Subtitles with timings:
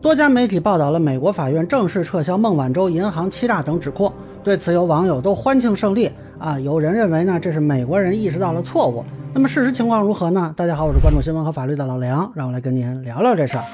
[0.00, 4.12] 多家媒体报道了美国法院正式撤销孟晚舟银行欺诈等指控，
[4.44, 6.56] 对此有网友都欢庆胜利啊！
[6.60, 9.04] 有人认为呢，这是美国人意识到了错误。
[9.34, 10.54] 那么事实情况如何呢？
[10.56, 13.64] 大家好，我是关注新闻和法律的老梁，让我来跟您聊聊这事儿。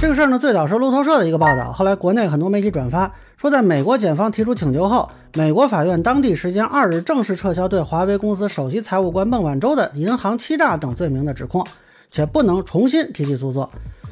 [0.00, 11.66] 这个事儿呢，最早是路透社的一个报道，后来国内很多媒体转发，说在美国检方提出请求后，美国法院当地时间二日正式撤销对华为公司首席财务官孟晚舟的银行欺诈等罪名的指控。
[12.08, 13.68] 且不能重新提起诉讼。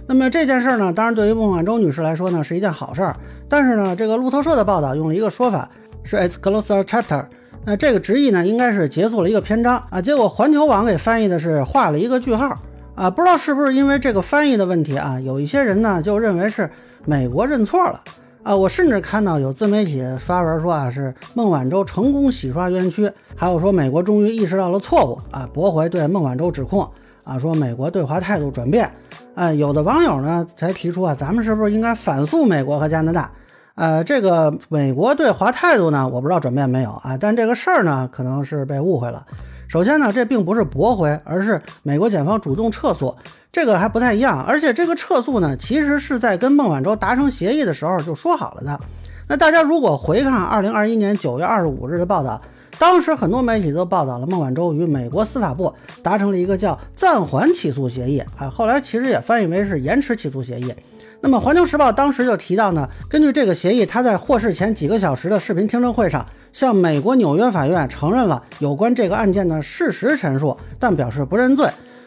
[0.06, 3.16] 那么这件事儿呢，当然对于孟晚舟女士来说呢，是一件好事儿。
[3.48, 5.70] 但是呢，这个路透社的报道用了一个说法，
[6.02, 7.24] 是 "It's closer chapter"。
[7.64, 10.02] 那这个直译呢，应该是结束了一个篇章啊。
[10.02, 12.54] 结果环球网给翻译的是画了一个句号
[12.94, 13.08] 啊。
[13.08, 16.70] 不知道是不是因为这个翻译的问题啊，有一些人呢就认为是
[17.06, 18.02] 美国认错了
[18.42, 18.54] 啊。
[18.54, 26.86] 我甚至看到有自媒体发文说啊，是孟晚舟成功洗刷冤屈，还有说美国终于意识到了错误啊，驳回对孟晚舟指控。
[27.24, 28.90] 啊，说美国对华态度转变，
[29.34, 33.30] 啊，有的网友呢才提出啊，咱们是不是应该反诉美国和加拿大？
[33.74, 39.24] 呃，这个美国对华态度呢，我不知道转变没有啊，但这个事儿呢，可能是被误会了。
[39.66, 43.16] 首先呢，这并不是驳回，而是美国检方主动撤诉，
[43.50, 44.44] 这个还不太一样。
[44.44, 48.78] 而且这个撤诉呢，其实是在跟孟晚舟达成协议的时候就说好了的。
[49.26, 52.40] 那大家如果回看二零二一年九月二十五日的报道。
[52.78, 55.72] 当时很多媒体都报道了孟晚舟与美国司法部
[56.02, 60.74] 达成了一个叫暂缓起诉协议啊，后来其实也翻译为是延迟起诉协议。
[61.20, 71.66] 那么环球时报当时就提到呢，根据这个协议，他在获释前几个小时的视频听证会上，向美国纽约法院承认了有关这个案件的事实陈述，但表示不认罪。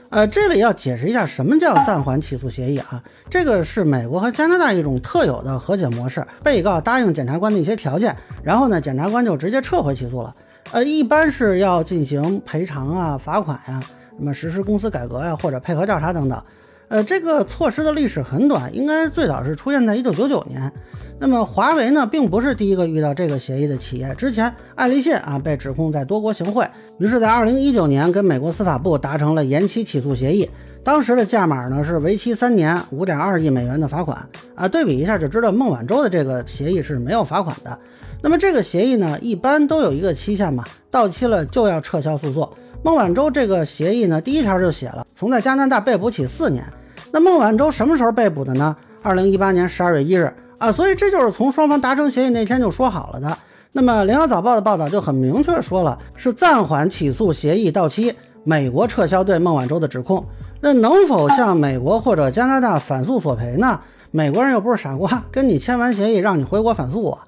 [0.09, 3.01] 呃，这里要解释一下什么叫暂缓起诉协议啊？
[3.29, 10.33] 这个是美国和加拿大一种特有的和解模式，被告答应检察官的一些条件，然后呢，检察官就直接撤回起诉了。
[10.71, 13.81] 呃，一般是要进行赔偿啊、罚款呀，
[14.17, 16.41] 那么实施公司改革呀，或者配合调查等等。
[16.89, 20.71] 呃，这个措施的历史很短，应该最早是出现在一九九九年。
[21.19, 24.13] 那么华为呢，并不是第一个遇到这个协议的企业。
[24.15, 26.65] 之前爱立信啊被指控在多国行贿，
[26.99, 30.49] 于是，在二零一九年跟美国司法部达成了延期起诉协议。
[30.83, 34.67] 当时的价码呢是为期三年，五点二亿美元的罚款啊。
[34.67, 37.77] 对比一下就知道，孟晚舟的这个协议是没有罚款的。
[38.21, 42.49] 那么这个协议呢，一般都有一个期限嘛，到期了就要撤销诉讼。
[42.83, 46.63] 孟晚舟这个协议呢，第一条就写了从在加拿大被捕起四年。
[47.11, 48.75] 那孟晚舟什么时候被捕的呢？
[49.01, 53.37] 二零一八年十二月一日啊，所以这就是从双方达成协议那天就说好了的。
[53.71, 58.13] 那么联合早报的报道就很明确说了，是暂缓起诉协议到期。
[58.43, 60.25] 美国撤销对孟晚舟的指控，
[60.61, 63.79] 那能否向美国或者加拿大反诉索赔呢？
[64.09, 67.19] 美国人又不是傻瓜，跟你签完协议让你回国反诉我，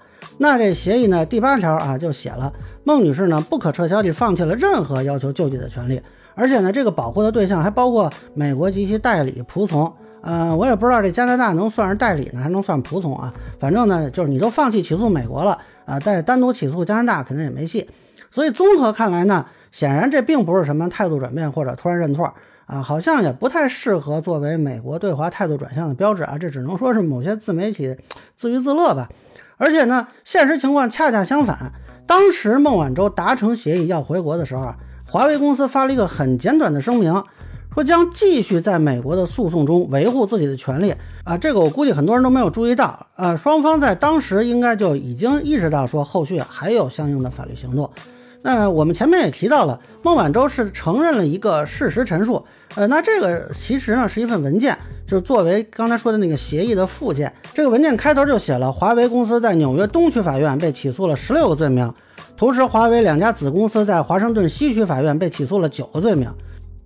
[0.41, 1.25] 那这协议呢？
[1.25, 2.51] 第八条啊就写了，
[2.85, 6.01] 孟女士呢不可撤销地放弃了任何要求救济的权利，
[6.33, 9.93] 而且呢这个保护的对象还包括美国及其代理仆从。
[10.21, 13.33] 嗯，我也不知道这加拿大能算是代理呢，还能算仆从啊？
[13.59, 17.89] 反正呢就是你都放弃起诉美国了啊，再单独起诉加拿大肯定也没戏。
[18.31, 19.45] 所以综合看来呢。
[19.71, 22.33] 显然，这并不是什么态度转变或者突然认错
[22.65, 26.39] 啊，好像也不太适合作为美国对华态度转向的标志啊。
[26.39, 27.95] 这只能说是某些自媒体
[28.35, 29.07] 自娱自乐吧。
[29.59, 31.71] 而且呢，现实情况恰恰相反。
[32.07, 34.75] 当时孟晚舟达成协议要回国的时候啊，
[35.05, 37.23] 华为公司发了一个很简短的声明，
[37.73, 41.37] 说将继续在美国的诉讼中维护自己的权利啊。
[41.37, 43.35] 这个我估计很多人都没有注意到啊。
[43.35, 47.91] 双方在当时应该就已经意识到说后续还有相应的法律行动。
[48.41, 52.43] 那我们前面也提到了，孟晚舟是承认了一个事实陈述，
[52.75, 57.33] 呃，那这个其实呢是一份文件，就是作为刚才说的那个协议的附件。
[57.53, 61.91] 这个文件开头就写了，华为公司在纽约东区法院被起诉了十六个罪名，
[62.37, 66.31] 同时华为两家子公司在华盛顿西区法院被起诉了九个罪名。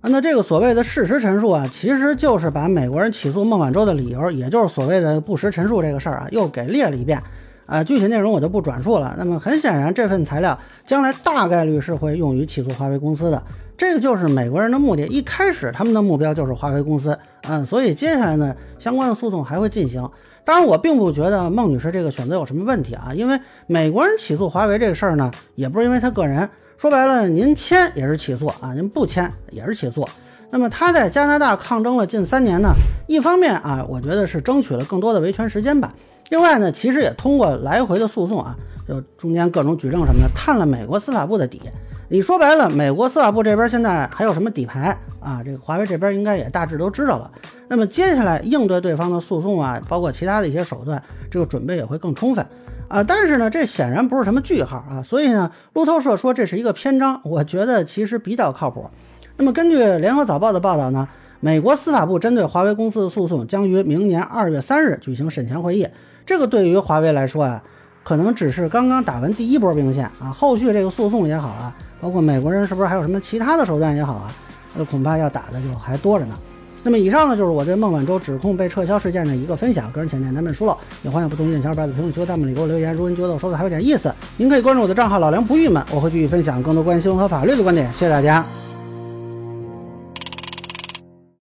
[0.06, 7.18] 那这个所谓的事实陈述啊，其实就是把美国人起诉孟晚舟的理由，也就是所谓的不实陈述这个事儿啊，又给列了一遍。
[7.66, 9.14] 啊，具体内容我就不转述了。
[9.18, 13.42] 那么很显然，这份材料将来大概率是会用于起诉华为公司的。
[13.76, 15.06] 这个就是美国人的目的。
[15.08, 20.08] 一开始他们的目标就是华为公司，嗯，所以接下来呢，相关的诉讼还会进行。
[20.44, 26.48] 当然，我并不觉得孟女士这个选择有什么问题啊，因为美国人起诉华为这个事儿呢，也不是因为他个人。
[26.76, 30.06] 说白了，您签也是起诉啊，您不签也是起诉。
[30.50, 32.74] 那么他在加拿大抗争了近三年呢，
[33.08, 35.92] 一方面啊，我觉得是争取了更多的维权时间吧。
[36.30, 38.56] 另外呢，其实也通过来回的诉讼啊，
[38.88, 41.60] 就中间各种举证什么的，探了美国司法部的底。
[42.08, 45.42] 你说白了，美国司法部这边现在还有什么底牌啊？
[45.44, 47.30] 这个华为这边应该也大致都知道了。
[47.68, 52.44] 那么接下来应对对方的诉讼啊，包括其他的一些手段，这个准备也会更充分
[52.88, 53.02] 啊。
[53.02, 55.02] 但是呢，这显然不是什么句号啊。
[55.02, 58.88] 所以呢，路透社说这是一个篇章，我觉得其实比较靠谱。
[59.36, 61.06] 那么根据联合早报的报道呢。
[61.40, 65.86] 美国司法部针对华为公司的诉讼将于明年二月三日举行审前会议。
[66.26, 67.62] 这个对于华为来说啊，
[68.02, 74.30] 可能只是刚刚打完第一波兵线啊，后续这个诉讼也好啊，包括美国人是不是还有什么其他的手段也好啊，
[74.76, 76.34] 那恐怕要打的就还多着呢。
[76.82, 82.92] 那么以上呢，就是我对孟晚舟指控被撤销事件的一个分享，个人浅见难免疏漏，也欢迎不同意见小伙伴在评论区弹幕里给我留言。
[82.92, 87.86] 如果您觉得我说的还有点意思，您可以关注我的账号老梁不郁闷，我会继续分享更多关于新闻和法律的观点。
[87.92, 88.63] 谢谢大家。